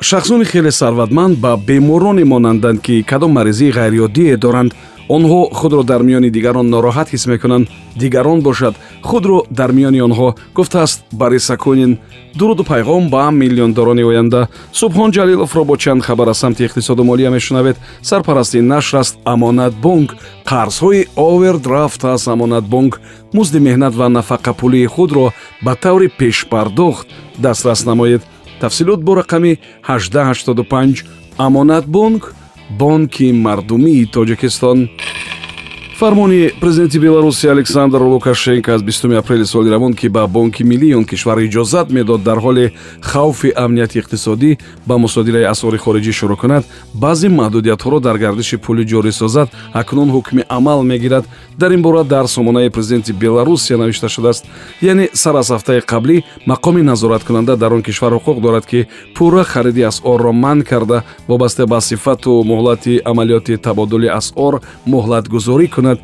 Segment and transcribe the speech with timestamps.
[0.00, 4.74] шахсони хеле сарватманд ба бемороне монанданд ки кадом маризии ғайриоддие доранд
[5.08, 7.68] онҳо худро дар миёни дигарон нороҳат ҳис мекунанд.
[7.96, 11.98] Дигарон бошад худро дар миёни онҳо гуфтааст бариса кунин
[12.34, 14.48] дуруду пайғом ба миллиондорони оянда.
[14.72, 17.76] Субҳон ҷалиловро бо чанд хабар аз самти иқтисоду молия мешунавед.
[18.02, 23.00] Сарпарасти нашр аст амонатбонк қарзҳои овердрафт аз амонатбонк
[23.32, 27.06] музди меҳнат ва нафақапулии худро ба таври пешпардохт
[27.38, 28.22] дастрас намоед
[28.60, 31.04] тафсилот бо рақами 1885
[31.36, 32.34] амонатбонк
[32.70, 34.90] бонки мардумии тоҷикистон
[35.98, 41.04] фармони президенти беларусия александр лукашенко аз 20 апрели соли равон ки ба бонки миллии он
[41.04, 47.28] кишвар иҷозат медод дар ҳоли хавфи амнияти иқтисодӣ ба мусодираи асъори хориҷӣ шурӯъ кунад баъзе
[47.28, 51.24] маҳдудиятҳоро дар гардиши пулӣ ҷорӣ созад акнун ҳукми амал мегирад.
[51.58, 54.44] Дар ин бора дар сомонаи президенти беларусия навишта шудааст
[54.82, 59.82] яъне сар аз ҳафтаи қаблӣ мақоми назораткунанда дар он кишвар ҳуқуқ дорад ки пурра хариди
[59.82, 65.98] асъорро манъ карда вобаста ба сифату муҳлати амалиёти табодули асъор муҳлатгузорӣ кунад мекунад.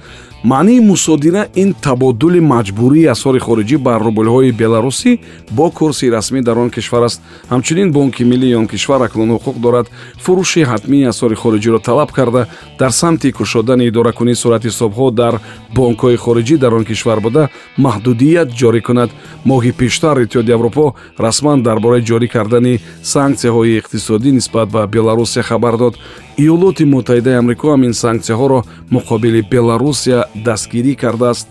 [0.45, 5.19] Маънии мусодира ин табодули маҷбурии асъори хориҷӣ ба рублҳои беларусӣ
[5.51, 7.23] бо курси расмӣ дар он кишвар аст.
[7.51, 9.87] Ҳамчунин бонки миллии он кишвар акнун ҳуқуқ дорад
[10.25, 12.47] фурӯши ҳатмии асъори хориҷиро талаб карда
[12.79, 15.35] дар самти кушодани идоракунии сурати ҳисобҳо дар
[15.75, 19.11] бонкҳои хориҷӣ дар он кишвар буда маҳдудият ҷорӣ кунад.
[19.47, 25.77] Моҳи пештар иттиҳоди аврупо расман дар бораи ҷорӣ кардани санксияҳои иқтисодӣ нисбат ба беларусия хабар
[25.79, 25.95] дод.
[26.37, 29.41] Иёлоти муттаҳидаи амрико ҳам ин санксияҳоро муқобили
[29.75, 31.49] беларусия дастгирӣ кардааст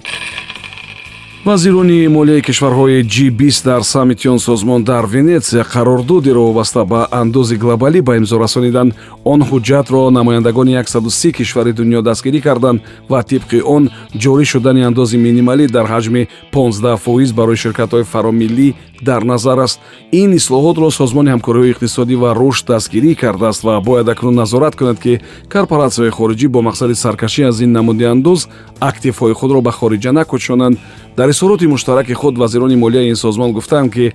[1.45, 8.02] вазирони молияи кишварҳои g20 дар саммити он созмон дар венетсия қарордодеро вобаста ба андози глобалӣ
[8.02, 8.94] ба имзо расониданд
[9.25, 15.67] он ҳуҷҷатро намояндагони 130 кишвари дунё дастгирӣ карданд ва тибқи он ҷорӣ шудани андози минималӣ
[15.67, 18.73] дар ҳаҷми 15 фоиз барои ширкатҳои фаромиллӣ
[19.04, 19.80] дар назар аст.
[20.11, 25.20] Ин ислоҳотро созмони ҳамкориҳои иқтисодӣ ва рушд дастгирӣ кардааст ва бояд акнун назорат кунад ки
[25.54, 28.48] корпораtsияҳои хориҷӣ бо мақсади саркашӣ аз ин намуди андоз
[28.89, 30.77] активҳои худро ба хориҷа накӯчонанд
[31.17, 34.05] дар изҳороти муштараки худ вазирони молияи ин созмон гуфтанд ки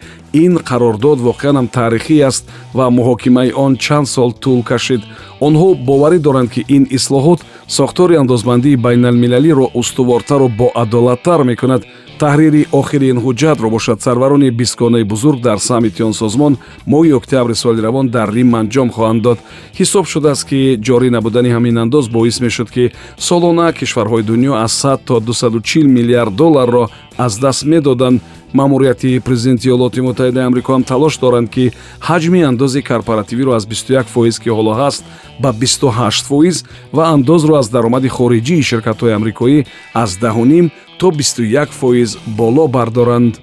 [0.45, 2.43] ин қарордод воқеан ҳам таърихӣ аст
[2.77, 5.03] ва муҳокимаи он чанд сол тӯл кашид.
[5.47, 7.41] Онҳо боварӣ доранд ки ин ислоҳот
[7.79, 11.83] сохтори андозбандии байналмилалиро устувортару боадолаттар мекунад
[12.25, 16.53] таҳрири охири ин ҳуҷҷатро бошад сарварони бистгонаи бузург дар саммити он созмон
[16.93, 19.39] моҳи октябри соли равон дар рим анҷом хоҳанд дод.
[19.79, 22.85] Ҳисоб шудааст ки ҷорӣ набудани ҳамин андоз боис мешуд ки
[23.29, 26.85] солона кишварҳои дунё аз 100 то 240 миллиард долларро
[27.19, 28.21] аз даст медоданд.
[28.53, 31.65] Маъмурияти президенти иёлоти муттаҳидаи амрико ҳам талош доранд ки
[32.09, 35.05] ҳаҷми андози корпоративиро аз 21 фоиз ки ҳоло ҳаст
[35.43, 39.59] ба 28 фоиз ва андозро аз даромади хориҷии ширкатҳои амрикоӣ
[39.95, 43.41] аз даҳуним то 21 фоиз боло бардоранд.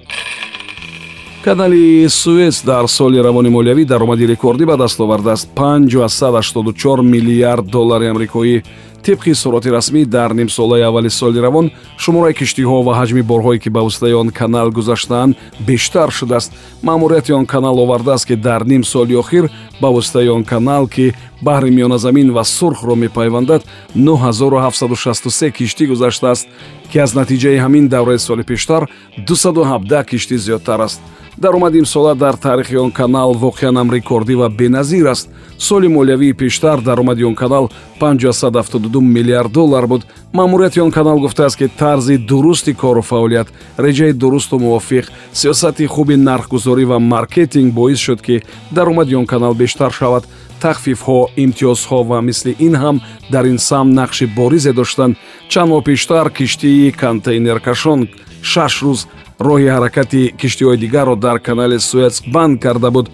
[1.42, 8.62] Канали суэц дар соли равони молиявӣ даромади рекордӣ ба даст овардааст 5184 миллиард доллари амрикоӣ
[9.06, 13.80] тибқи суроти расмӣ дар нимсолаи аввали соли равон шумораи киштиҳо ва ҳаҷми борҳое ки ба
[13.86, 15.36] воситаи он канал гузаштаанд
[15.68, 16.50] бештар шудааст.
[16.82, 19.44] маъмурияти он канал овардааст ки дар ним соли охир
[19.80, 21.14] ба воситаи он канал ки
[21.46, 23.62] баҳри миёназамин ва сурхро мепайвандад
[23.94, 26.48] 9763 киштӣ гузаштааст
[26.90, 28.82] ки аз натиҷаи ҳамин давраи соли пештар
[29.26, 31.00] 217 киштӣ зиёдтар аст.
[31.38, 35.28] даромади имсола дар таърихи он канал воқеанам рекордӣ ва беназир аст.
[35.58, 40.06] соли молиявии пештар даромади он канал 572 миллиард доллар буд.
[40.32, 43.48] Маъмурияти он канал гуфтааст ки тарзи дурусти кору фаъолият
[43.78, 49.92] реҷаи дурусту мувофиқ сиёсати хуби нархгузорӣ ва маркетинг боис шуд ки даромади он канал бештар
[49.92, 50.24] шавад.
[50.60, 55.16] Тахфифҳо имтиёзҳо ва мисли ин ҳам дар ин сам нақши боризе доштанд.
[55.48, 58.08] Чанд моҳ пештар киштии контейнеркашон
[58.42, 59.00] шаш рӯз
[59.46, 63.06] роҳи ҳаракати киштиҳои дигарро дар канали суэц банд карда буд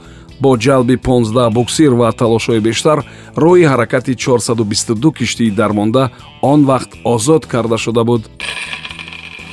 [0.42, 2.98] бо ҷалби 15 буксир ва талошҳои бештар
[3.36, 6.10] роҳи ҳаракати 422 киштии дармонда
[6.42, 8.22] он вақт озод карда шуда буд.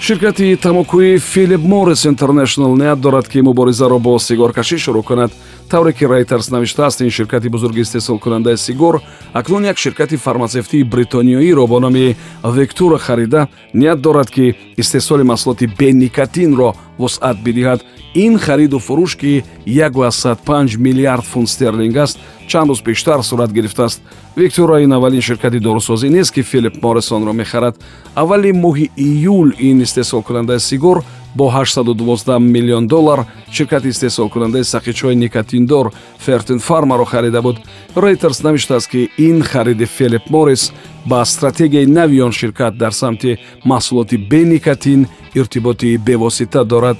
[0.01, 5.31] Ширкати тамокӯи филип моррис интернешнл ният дорад ки муборизаро бо сигоркашӣ шурӯъ кунад
[5.69, 9.01] тавре ки рейтерс навиштааст ин ширкати бузурги истеҳсолкунандаи сигор
[9.33, 16.73] акнун як ширкати фарматсевтии бритониёиро бо номи вектура харида ният дорад ки истеҳсоли маҳсулоти беникотинро
[16.99, 17.79] вусъат бидиҳад.
[18.15, 22.17] Ин хариду фурӯш ки 15 миллиард фунт стерлинг аст
[22.47, 24.01] чанд рӯз пештар сурат гирифтааст
[24.35, 27.75] виктора ин аввалин ширкати дорусозӣ нест ки филип моррисонро мехарад.
[28.15, 31.03] Аввали моҳи июл ин истеҳсолкунандаи сигор
[31.35, 37.57] бо 812 миллион доллар ширкати истеҳсолкунандаи сақичҳои никотиндор фертин фармаро харида буд.
[37.95, 40.71] Рейтерс навиштааст ки ин хариди филип моррис
[41.05, 46.97] ба стратегияи нави он ширкат дар самти маҳсулоти беникотин иртиботи бевосита дорад.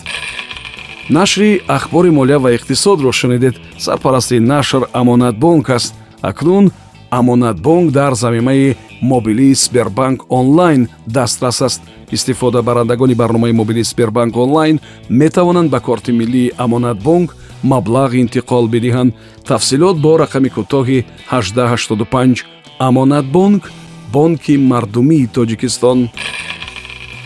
[1.10, 3.56] Нашри ахбори молия ва иқтисодро шунидед.
[3.78, 5.96] Сарпарасти нашр амонатбонк аст.
[6.22, 6.72] Акнун
[7.10, 11.82] амонатбонк дар замимаи мобилии сбербанк онлайн дастрас аст.
[12.12, 14.80] Истифодабарандагони барномаи мобилии сбербанк онлайн
[15.10, 19.14] метавонанд ба корти миллии амонатбонк маблағ интиқол бидиҳанд.
[19.46, 22.46] Тафсилот бо рақами кӯтоҳи 1885
[22.80, 23.72] амонатбонк
[24.14, 26.10] бонки мардумии тоҷикистон.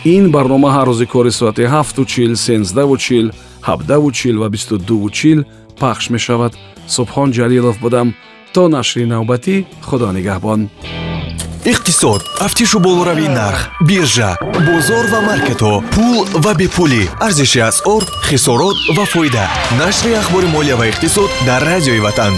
[0.04, 3.32] Ин барнома ҳар рӯзи кори соати 7чил 1сенздаучил
[3.66, 5.44] 17чил ва 22чил
[5.80, 6.52] пахш мешавад.
[6.94, 8.14] Субҳон ҷалилов будам
[8.54, 9.56] то нашри навбатӣ
[9.88, 10.60] худо нигаҳбон.
[11.72, 12.22] Иқтисод.
[12.38, 14.30] Тафтишу болоравии нарх биржа
[14.66, 17.02] бозор ва маркетҳо пул ва бепулӣ.
[17.26, 19.46] Арзиши асъор хисорот ва фоида.
[19.80, 22.34] Нашри ахбори молия ва иқтисод дар радиои ватан